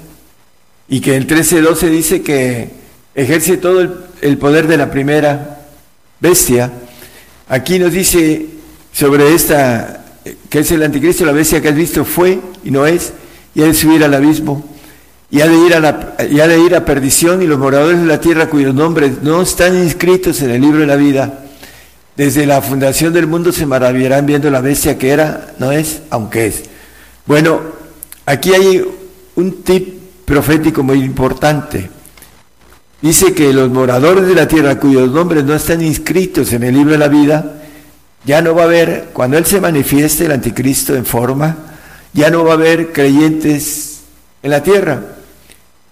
[0.89, 2.86] y que el 13, 12 dice que
[3.17, 3.81] ejerce todo
[4.21, 5.63] el, poder de la primera
[6.21, 6.71] bestia.
[7.49, 8.47] Aquí nos dice
[8.93, 10.05] sobre esta,
[10.49, 13.13] que es el anticristo, la bestia que has visto fue y no es,
[13.55, 14.77] y ha de subir al abismo
[15.31, 18.21] y ha de ir a, la, de ir a perdición y los moradores de la
[18.21, 21.41] tierra cuyos nombres no están inscritos en el libro de la vida,
[22.17, 26.47] desde la fundación del mundo se maravillarán viendo la bestia que era, no es, aunque
[26.47, 26.63] es.
[27.27, 27.61] Bueno,
[28.25, 28.85] aquí hay
[29.35, 31.96] un tip profético muy importante.
[33.03, 36.93] Dice que los moradores de la tierra cuyos nombres no están inscritos en el libro
[36.93, 37.63] de la vida,
[38.25, 41.57] ya no va a haber, cuando Él se manifieste, el anticristo en forma,
[42.13, 44.01] ya no va a haber creyentes
[44.43, 45.03] en la tierra.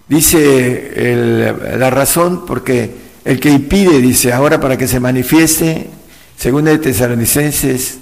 [0.07, 2.91] Dice la razón porque
[3.23, 5.89] el que impide, dice, ahora para que se manifieste,
[6.37, 7.99] según de Tesalonicenses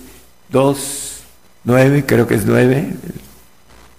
[0.49, 1.13] 2,
[1.65, 2.87] 9, creo que es 9,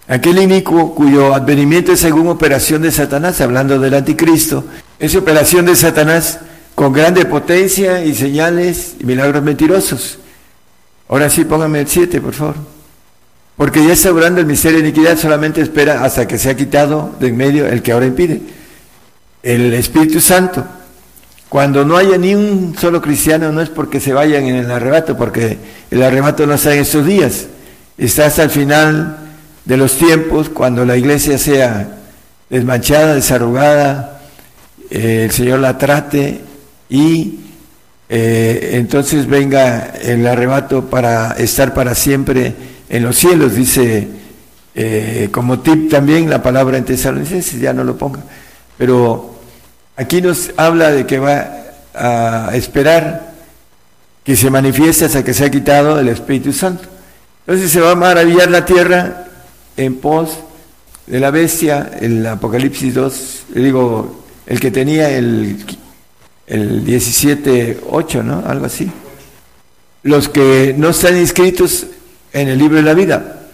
[0.07, 4.65] aquel inicuo cuyo advenimiento es según operación de Satanás, hablando del anticristo,
[4.99, 6.39] es operación de Satanás
[6.73, 10.19] con grande potencia y señales y milagros mentirosos.
[11.07, 12.55] Ahora sí, póngame el 7, por favor.
[13.55, 17.15] Porque ya está obrando el misterio de iniquidad, solamente espera hasta que se ha quitado
[17.19, 18.41] de en medio el que ahora impide.
[19.43, 20.65] El Espíritu Santo.
[21.47, 25.15] Cuando no haya ni un solo cristiano, no es porque se vayan en el arrebato,
[25.15, 25.57] porque
[25.89, 27.45] el arrebato no está en estos días.
[27.97, 29.19] Está hasta el final
[29.63, 31.87] de los tiempos, cuando la iglesia sea
[32.49, 34.14] desmanchada, desarrugada,
[34.89, 36.41] eh, el Señor la trate
[36.89, 37.39] y
[38.07, 42.53] eh, entonces venga el arrebato para estar para siempre
[42.89, 44.07] en los cielos, dice
[44.75, 48.19] eh, como tip también la palabra en tesalonicenses, ya no lo ponga,
[48.77, 49.35] pero
[49.95, 51.47] aquí nos habla de que va
[51.93, 53.33] a esperar
[54.23, 56.83] que se manifieste hasta que se ha quitado el Espíritu Santo.
[57.47, 59.27] Entonces se va a maravillar la tierra
[59.77, 60.39] en pos
[61.05, 65.57] de la bestia, el Apocalipsis 2, digo, el que tenía el,
[66.47, 68.43] el 17.8, ¿no?
[68.45, 68.91] Algo así.
[70.03, 71.87] Los que no están inscritos
[72.33, 73.47] en el libro de la vida.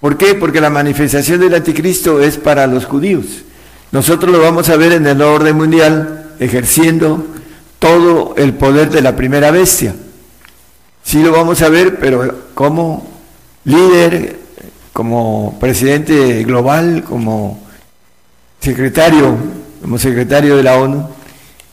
[0.00, 0.34] ¿Por qué?
[0.34, 3.26] Porque la manifestación del anticristo es para los judíos.
[3.92, 7.24] Nosotros lo vamos a ver en el orden mundial ejerciendo
[7.78, 9.94] todo el poder de la primera bestia.
[11.02, 13.08] Sí lo vamos a ver, pero como
[13.64, 14.38] líder,
[14.92, 17.60] como presidente global, como
[18.60, 19.36] secretario,
[19.86, 21.08] como secretario de la ONU.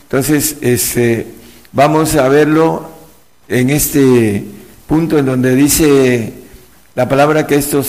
[0.03, 1.25] Entonces, este,
[1.71, 2.87] vamos a verlo
[3.47, 4.43] en este
[4.85, 6.31] punto en donde dice
[6.93, 7.87] la palabra que estos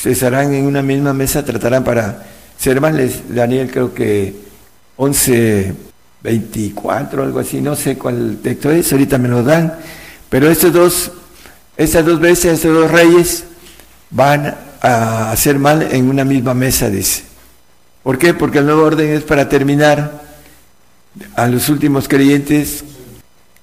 [0.00, 2.94] cesarán en una misma mesa, tratarán para ser más,
[3.28, 4.34] Daniel creo que
[4.96, 5.74] 11,
[6.22, 9.74] 24, algo así, no sé cuál texto es, ahorita me lo dan,
[10.30, 11.12] pero estos dos,
[11.76, 13.44] estas dos veces, estos dos reyes
[14.10, 17.35] van a hacer mal en una misma mesa, dice.
[18.06, 18.34] ¿Por qué?
[18.34, 20.22] Porque el nuevo orden es para terminar
[21.34, 22.84] a los últimos creyentes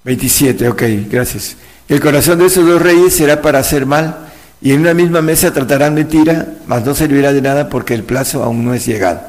[0.04, 1.56] 27, ok, gracias.
[1.88, 4.18] El corazón de esos dos reyes será para hacer mal,
[4.62, 8.44] y en una misma mesa tratarán mentira, mas no servirá de nada porque el plazo
[8.44, 9.22] aún no es llegado.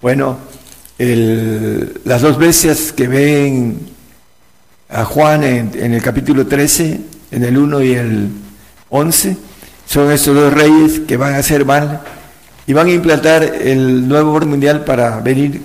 [0.00, 0.38] Bueno,
[0.98, 3.78] las dos bestias que ven
[4.88, 7.00] a Juan en, el capítulo 13,
[7.30, 8.28] en el 1 y el
[8.90, 9.36] 11,
[9.86, 12.00] son estos dos reyes que van a hacer mal
[12.66, 15.62] y van a implantar el nuevo orden mundial para venir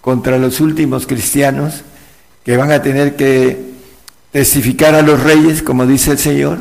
[0.00, 1.82] contra los últimos cristianos
[2.44, 3.58] que van a tener que
[4.30, 6.58] testificar a los reyes, como dice el Señor,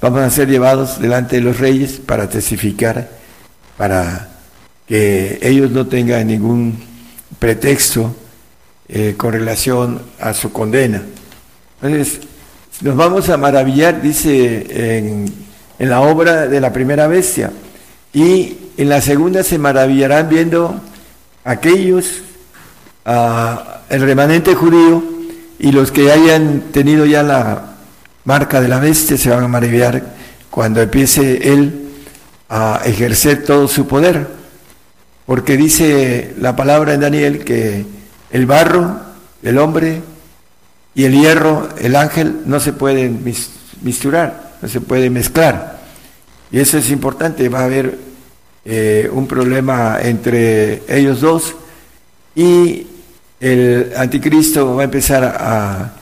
[0.00, 3.10] vamos a ser llevados delante de los reyes para testificar,
[3.76, 4.28] para
[4.86, 6.78] que ellos no tengan ningún
[7.38, 8.14] pretexto
[8.88, 11.02] eh, con relación a su condena.
[11.82, 12.20] Entonces,
[12.80, 15.26] nos vamos a maravillar, dice en,
[15.78, 17.50] en la obra de la primera bestia,
[18.16, 20.80] y en la segunda se maravillarán viendo
[21.44, 22.22] aquellos,
[23.04, 25.04] el remanente judío,
[25.58, 27.74] y los que hayan tenido ya la
[28.24, 30.02] marca de la bestia se van a maravillar
[30.48, 31.90] cuando empiece él
[32.48, 34.26] a ejercer todo su poder.
[35.26, 37.84] Porque dice la palabra en Daniel que
[38.30, 38.98] el barro,
[39.42, 40.00] el hombre
[40.94, 43.22] y el hierro, el ángel, no se pueden
[43.82, 45.80] misturar, no se pueden mezclar.
[46.50, 48.05] Y eso es importante, va a haber
[48.68, 51.54] eh, un problema entre ellos dos
[52.34, 52.84] y
[53.38, 55.92] el anticristo va a empezar a,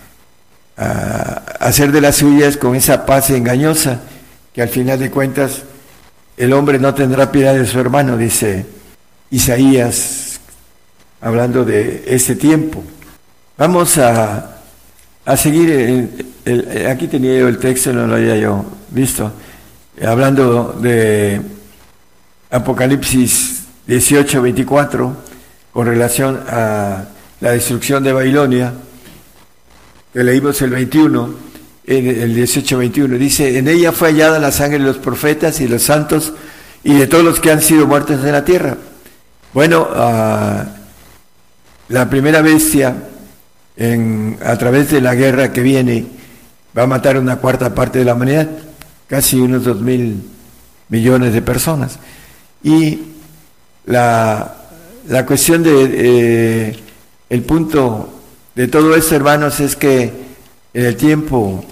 [1.61, 4.01] hacer de las suyas con esa paz engañosa,
[4.55, 5.63] que al final de cuentas
[6.39, 8.65] el hombre no tendrá piedad de su hermano, dice
[9.31, 10.41] Isaías,
[11.21, 12.83] hablando de ese tiempo.
[13.59, 14.57] Vamos a,
[15.27, 16.27] a seguir,
[16.89, 19.31] aquí tenía yo el texto, no lo había yo visto,
[20.03, 21.54] hablando de
[22.55, 25.17] Apocalipsis 18, 24,
[25.73, 27.05] con relación a
[27.41, 28.73] la destrucción de Babilonia,
[30.13, 31.35] que leímos el 21,
[31.85, 36.33] el 18-21, dice, en ella fue hallada la sangre de los profetas y los santos
[36.85, 38.77] y de todos los que han sido muertos en la tierra.
[39.53, 40.65] Bueno, ah,
[41.89, 42.95] la primera bestia,
[43.77, 46.07] en, a través de la guerra que viene,
[46.79, 48.49] va a matar una cuarta parte de la humanidad,
[49.09, 50.23] casi unos dos mil
[50.89, 51.99] millones de personas.
[52.65, 52.99] Y
[53.87, 54.55] la,
[55.09, 56.77] la cuestión de eh,
[57.29, 58.09] el punto
[58.55, 60.13] de todo esto, hermanos, es que
[60.73, 61.65] en el tiempo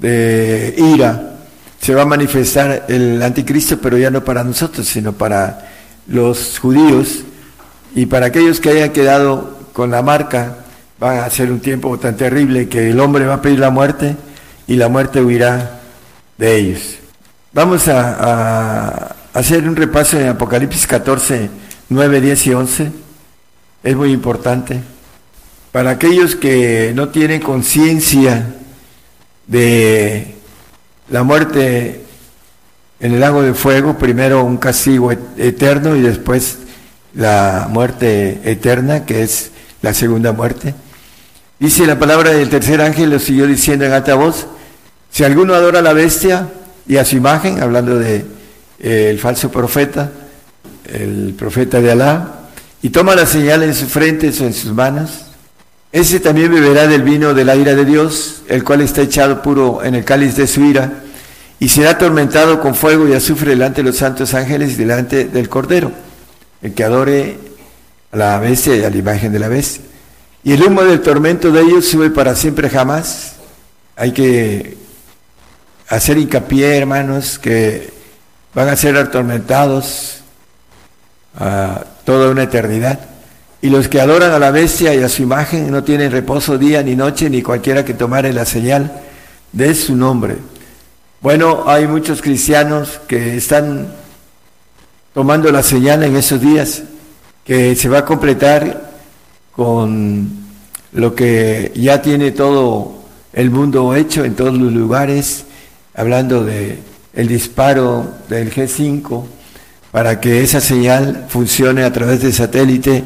[0.00, 1.36] de ira
[1.80, 5.68] se va a manifestar el anticristo, pero ya no para nosotros, sino para
[6.06, 7.20] los judíos
[7.94, 10.56] y para aquellos que hayan quedado con la marca,
[11.02, 14.16] va a ser un tiempo tan terrible que el hombre va a pedir la muerte
[14.66, 15.80] y la muerte huirá
[16.38, 16.96] de ellos.
[17.52, 21.48] Vamos a, a hacer un repaso en Apocalipsis 14,
[21.90, 22.92] 9, 10 y 11
[23.84, 24.80] es muy importante.
[25.70, 28.56] Para aquellos que no tienen conciencia
[29.46, 30.34] de
[31.08, 32.02] la muerte
[32.98, 36.58] en el lago de fuego, primero un castigo eterno y después
[37.14, 40.74] la muerte eterna, que es la segunda muerte.
[41.60, 44.48] Dice la palabra del tercer ángel, lo siguió diciendo en alta voz,
[45.12, 46.48] si alguno adora a la bestia
[46.88, 48.37] y a su imagen, hablando de
[48.80, 50.10] eh, el falso profeta,
[50.84, 52.34] el profeta de Alá,
[52.82, 55.24] y toma la señal en su frente o en sus manos,
[55.90, 59.82] ese también beberá del vino de la ira de Dios, el cual está echado puro
[59.82, 61.02] en el cáliz de su ira,
[61.58, 65.48] y será atormentado con fuego y azufre delante de los santos ángeles y delante del
[65.48, 65.90] Cordero,
[66.62, 67.38] el que adore
[68.12, 69.82] a la bestia y a la imagen de la bestia.
[70.44, 73.34] y el humo del tormento de ellos sube para siempre jamás.
[73.96, 74.76] Hay que
[75.88, 77.97] hacer hincapié, hermanos, que
[78.58, 80.16] van a ser atormentados
[81.38, 82.98] a toda una eternidad.
[83.62, 86.82] Y los que adoran a la bestia y a su imagen no tienen reposo día
[86.82, 89.00] ni noche, ni cualquiera que tomare la señal
[89.52, 90.38] de su nombre.
[91.20, 93.92] Bueno, hay muchos cristianos que están
[95.14, 96.82] tomando la señal en esos días,
[97.44, 98.90] que se va a completar
[99.52, 100.30] con
[100.94, 105.44] lo que ya tiene todo el mundo hecho en todos los lugares,
[105.94, 109.24] hablando de el disparo del G5
[109.90, 113.02] para que esa señal funcione a través de satélite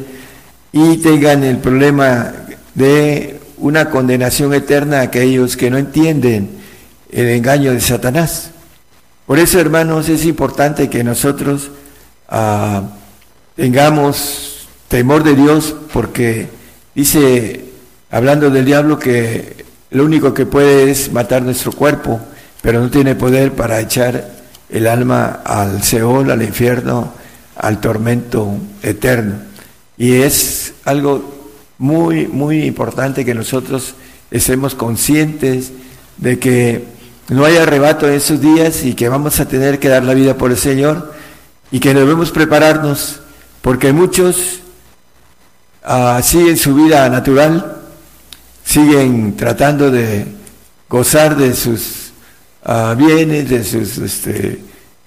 [0.70, 2.30] y tengan el problema
[2.74, 6.50] de una condenación eterna a aquellos que no entienden
[7.10, 8.50] el engaño de Satanás.
[9.26, 11.70] Por eso, hermanos, es importante que nosotros
[12.28, 12.82] ah,
[13.56, 16.50] tengamos temor de Dios, porque
[16.94, 17.64] dice,
[18.10, 22.20] hablando del diablo, que lo único que puede es matar nuestro cuerpo,
[22.62, 24.30] pero no tiene poder para echar
[24.70, 27.12] el alma al Seol, al infierno,
[27.56, 29.34] al tormento eterno.
[29.98, 31.42] Y es algo
[31.78, 33.94] muy, muy importante que nosotros
[34.30, 35.72] estemos conscientes
[36.16, 36.84] de que
[37.28, 40.38] no hay arrebato en esos días y que vamos a tener que dar la vida
[40.38, 41.12] por el Señor
[41.70, 43.20] y que debemos prepararnos
[43.60, 44.60] porque muchos
[45.86, 47.78] uh, siguen su vida natural,
[48.64, 50.26] siguen tratando de
[50.88, 52.11] gozar de sus
[52.66, 54.58] uh, bienes, de sus este,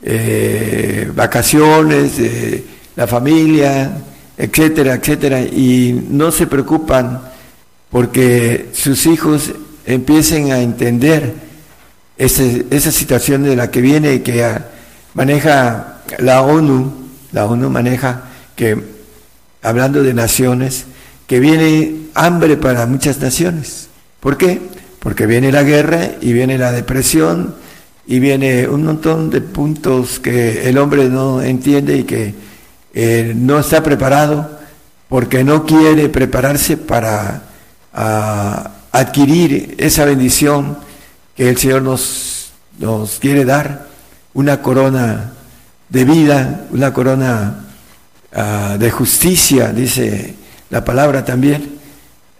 [0.01, 2.63] eh, vacaciones, de
[2.95, 3.91] la familia,
[4.37, 7.21] etcétera, etcétera, y no se preocupan
[7.89, 9.51] porque sus hijos
[9.85, 11.33] empiecen a entender
[12.17, 14.45] esa situación de la que viene y que
[15.13, 16.93] maneja la ONU,
[17.31, 18.23] la ONU maneja
[18.55, 18.77] que,
[19.61, 20.85] hablando de naciones,
[21.27, 23.87] que viene hambre para muchas naciones.
[24.19, 24.61] ¿Por qué?
[25.05, 27.53] Porque viene la guerra y viene la depresión
[28.07, 32.33] y viene un montón de puntos que el hombre no entiende y que
[32.91, 34.57] eh, no está preparado
[35.07, 37.43] porque no quiere prepararse para
[37.93, 40.79] ah, adquirir esa bendición
[41.35, 42.51] que el Señor nos,
[43.19, 43.85] quiere dar,
[44.33, 45.33] una corona
[45.87, 47.65] de vida, una corona
[48.33, 50.33] ah, de justicia, dice
[50.71, 51.75] la palabra también.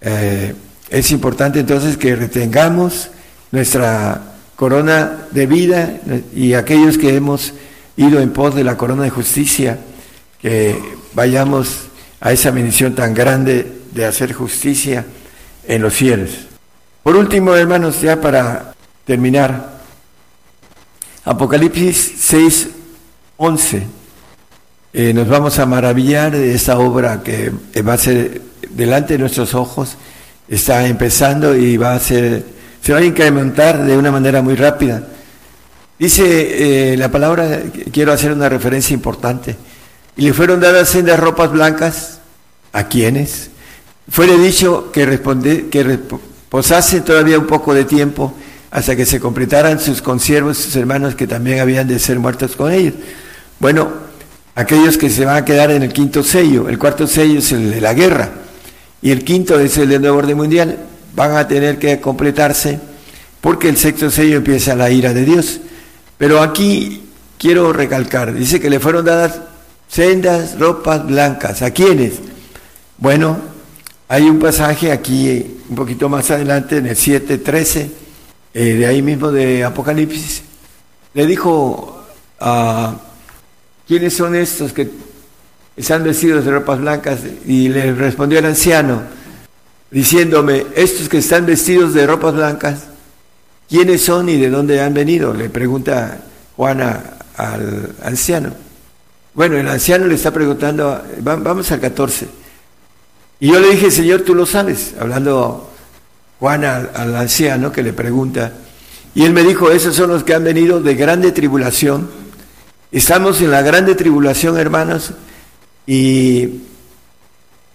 [0.02, 0.56] Eh,
[0.90, 3.10] es importante entonces que retengamos
[3.52, 4.22] nuestra
[4.56, 6.00] corona de vida
[6.34, 7.54] y aquellos que hemos
[7.98, 9.80] ido en pos de la corona de justicia,
[10.42, 10.80] que
[11.14, 11.88] vayamos
[12.20, 15.06] a esa bendición tan grande de hacer justicia
[15.68, 16.32] en los cielos.
[17.04, 18.74] Por último, hermanos, ya para
[19.06, 19.76] terminar,
[21.24, 22.70] Apocalipsis 6,
[23.38, 23.84] 11.
[24.94, 29.54] Eh, nos vamos a maravillar de esta obra que va a ser delante de nuestros
[29.54, 29.98] ojos,
[30.48, 32.44] está empezando y va a ser,
[32.82, 35.04] se va a incrementar de una manera muy rápida.
[35.98, 39.56] Dice eh, la palabra, quiero hacer una referencia importante.
[40.18, 42.20] Y le fueron dadas sendas ropas blancas.
[42.74, 43.52] ¿A quienes?
[44.10, 48.34] Fuere dicho que, responde, que reposase todavía un poco de tiempo
[48.70, 52.74] hasta que se completaran sus consiervos, sus hermanos que también habían de ser muertos con
[52.74, 52.94] ellos.
[53.60, 53.88] Bueno,
[54.56, 57.72] aquellos que se van a quedar en el quinto sello, el cuarto sello es el
[57.72, 58.30] de la guerra
[59.06, 60.80] y el quinto es el del nuevo orden mundial,
[61.16, 62.80] van a tener que completarse
[63.40, 65.60] porque el sexto sello empieza la ira de Dios.
[66.18, 67.04] Pero aquí
[67.38, 69.42] quiero recalcar, dice que le fueron dadas
[69.88, 71.62] sendas ropas blancas.
[71.62, 72.14] ¿A quiénes?
[72.98, 73.38] Bueno,
[74.08, 77.88] hay un pasaje aquí un poquito más adelante en el 7.13,
[78.56, 80.42] eh, de ahí mismo de Apocalipsis.
[81.14, 82.04] Le dijo
[82.40, 82.96] a
[83.88, 84.90] ¿quiénes son estos que
[85.78, 87.20] están vestidos de ropas blancas?
[87.46, 89.02] Y le respondió el anciano,
[89.92, 92.84] diciéndome, estos que están vestidos de ropas blancas,
[93.70, 95.34] ¿quiénes son y de dónde han venido?
[95.34, 96.20] Le pregunta
[96.56, 98.52] Juana al anciano.
[99.34, 102.28] Bueno, el anciano le está preguntando, vamos al 14.
[103.40, 105.72] Y yo le dije, Señor, tú lo sabes, hablando
[106.40, 108.54] Juan al, anciano que le pregunta.
[109.14, 112.10] Y él me dijo, esos son los que han venido de grande tribulación.
[112.92, 115.12] Estamos en la grande tribulación, hermanos,
[115.88, 116.62] y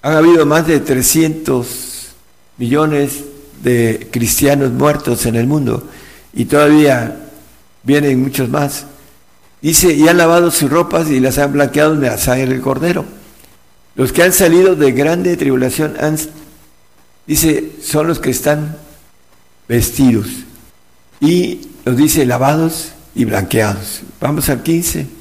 [0.02, 2.08] han habido más de 300
[2.58, 3.24] millones
[3.62, 5.86] de cristianos muertos en el mundo
[6.32, 7.16] y todavía
[7.82, 8.86] vienen muchos más.
[9.61, 13.04] Dice, y han lavado sus ropas y las han blanqueado en la sangre del cordero.
[13.94, 16.16] Los que han salido de grande tribulación han,
[17.26, 18.76] dice, son los que están
[19.68, 20.28] vestidos.
[21.20, 24.02] Y nos dice lavados y blanqueados.
[24.20, 25.19] Vamos al 15.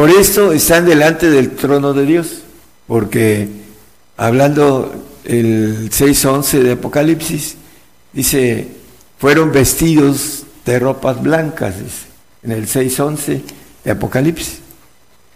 [0.00, 2.40] Por esto están delante del trono de Dios,
[2.86, 3.48] porque
[4.16, 4.94] hablando
[5.24, 7.56] el 6.11 de Apocalipsis,
[8.10, 8.68] dice,
[9.18, 12.06] fueron vestidos de ropas blancas, dice,
[12.42, 13.42] en el 6.11
[13.84, 14.60] de Apocalipsis.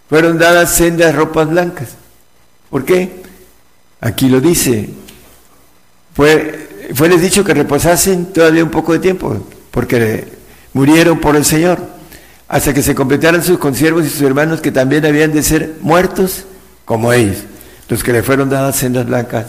[0.09, 1.89] Fueron dadas sendas ropas blancas.
[2.71, 3.21] ¿Por qué?
[4.01, 4.89] Aquí lo dice.
[6.15, 10.27] Fue, fue les dicho que reposasen todavía un poco de tiempo, porque
[10.73, 11.94] murieron por el Señor,
[12.47, 16.45] hasta que se completaran sus consiervos y sus hermanos que también habían de ser muertos
[16.85, 17.37] como ellos,
[17.89, 19.47] los que le fueron dadas sendas blancas,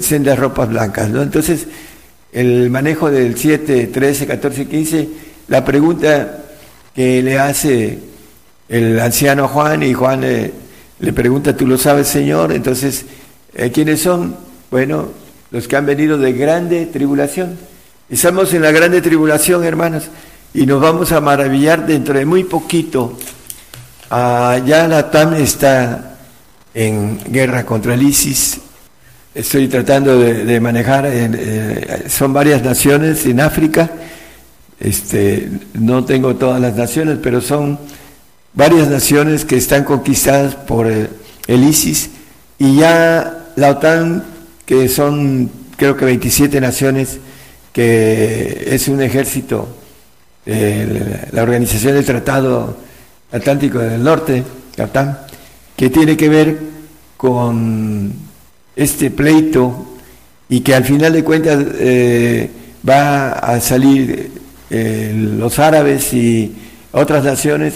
[0.00, 1.10] sendas ropas blancas.
[1.10, 1.22] ¿no?
[1.22, 1.66] Entonces,
[2.32, 5.08] el manejo del 7, 13, 14, 15,
[5.48, 6.38] la pregunta
[6.94, 7.98] que le hace
[8.68, 12.52] el anciano Juan y Juan le pregunta, ¿tú lo sabes, Señor?
[12.52, 13.04] Entonces,
[13.54, 14.34] eh, ¿quiénes son?
[14.70, 15.08] Bueno,
[15.50, 17.58] los que han venido de grande tribulación.
[18.08, 20.04] Estamos en la grande tribulación, hermanos,
[20.54, 23.18] y nos vamos a maravillar dentro de muy poquito.
[24.10, 26.16] Ah, ya la TAM está
[26.74, 28.60] en guerra contra el ISIS.
[29.34, 33.90] Estoy tratando de, manejar, eh, son varias naciones en África.
[34.78, 37.78] Este, no tengo todas las naciones, pero son
[38.52, 41.08] varias naciones que están conquistadas por el,
[41.48, 42.10] ISIS
[42.58, 44.24] y ya la OTAN,
[44.66, 47.18] que son creo que 27 naciones,
[47.72, 49.68] que es un ejército,
[50.44, 52.76] la Organización del Tratado
[53.30, 54.42] Atlántico del Norte,
[54.76, 55.18] la OTAN,
[55.76, 56.58] que tiene que ver
[57.16, 58.12] con
[58.76, 59.86] este pleito
[60.48, 62.50] y que al final de cuentas eh,
[62.86, 64.30] va a salir
[64.70, 66.54] eh, los árabes y
[66.92, 67.74] otras naciones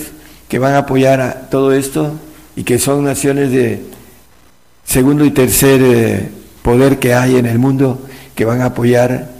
[0.48, 2.14] que van a apoyar a todo esto
[2.54, 3.82] y que son naciones de
[4.84, 6.28] segundo y tercer eh,
[6.62, 9.30] poder que hay en el mundo que van a apoyar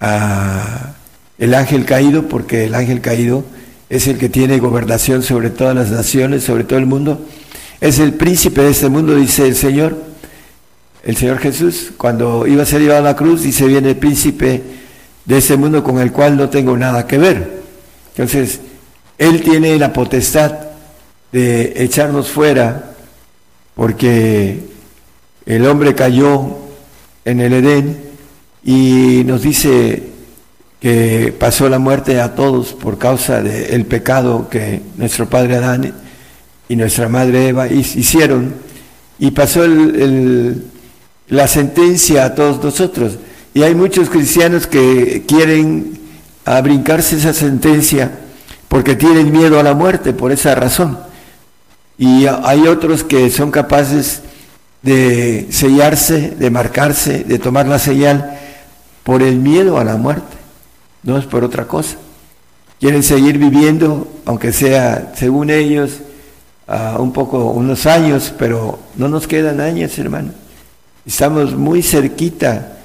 [0.00, 0.95] a
[1.38, 3.44] el ángel caído porque el ángel caído
[3.88, 7.24] es el que tiene gobernación sobre todas las naciones, sobre todo el mundo.
[7.80, 9.96] Es el príncipe de este mundo, dice el Señor.
[11.04, 14.62] El Señor Jesús, cuando iba a ser llevado a la cruz, dice, viene el príncipe
[15.24, 17.62] de este mundo con el cual no tengo nada que ver.
[18.16, 18.60] Entonces,
[19.18, 20.52] él tiene la potestad
[21.30, 22.92] de echarnos fuera
[23.74, 24.60] porque
[25.44, 26.56] el hombre cayó
[27.24, 27.98] en el Edén
[28.64, 30.15] y nos dice
[30.86, 35.92] que pasó la muerte a todos por causa del pecado que nuestro padre Adán
[36.68, 38.54] y nuestra madre Eva hicieron
[39.18, 39.64] y pasó
[41.26, 43.18] la sentencia a todos nosotros.
[43.52, 45.98] Y hay muchos cristianos que quieren
[46.62, 48.12] brincarse esa sentencia
[48.68, 51.00] porque tienen miedo a la muerte por esa razón.
[51.98, 54.22] Y hay otros que son capaces
[54.82, 58.38] de sellarse, de marcarse, de tomar la señal
[59.02, 60.45] por el miedo a la muerte,
[61.06, 61.96] no es por otra cosa.
[62.78, 66.00] Quieren seguir viviendo, aunque sea, según ellos,
[66.98, 70.32] un poco, unos años, pero no nos quedan años, hermano.
[71.06, 72.76] Estamos muy cerquita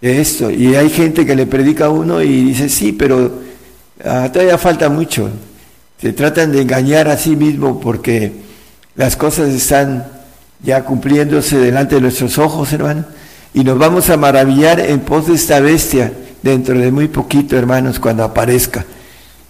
[0.00, 0.50] de esto.
[0.50, 3.44] Y hay gente que le predica a uno y dice, sí, pero
[4.02, 5.30] Ah, todavía falta mucho.
[6.00, 8.32] Se tratan de engañar a sí mismo porque
[8.96, 10.06] las cosas están
[10.62, 13.04] ya cumpliéndose delante de nuestros ojos, hermano.
[13.52, 16.12] Y nos vamos a maravillar en pos de esta bestia
[16.44, 18.84] dentro de muy poquito, hermanos, cuando aparezca.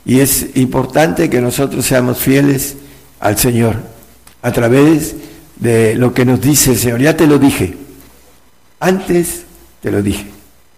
[0.04, 2.76] Y es importante que nosotros seamos fieles
[3.18, 3.76] al Señor
[4.40, 5.16] a través
[5.56, 7.00] de lo que nos dice el Señor.
[7.00, 7.76] Ya te lo dije.
[8.78, 9.42] Antes
[9.82, 10.26] te lo dije.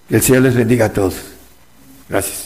[0.08, 1.16] Que el Señor les bendiga a todos.
[2.08, 2.45] Gracias.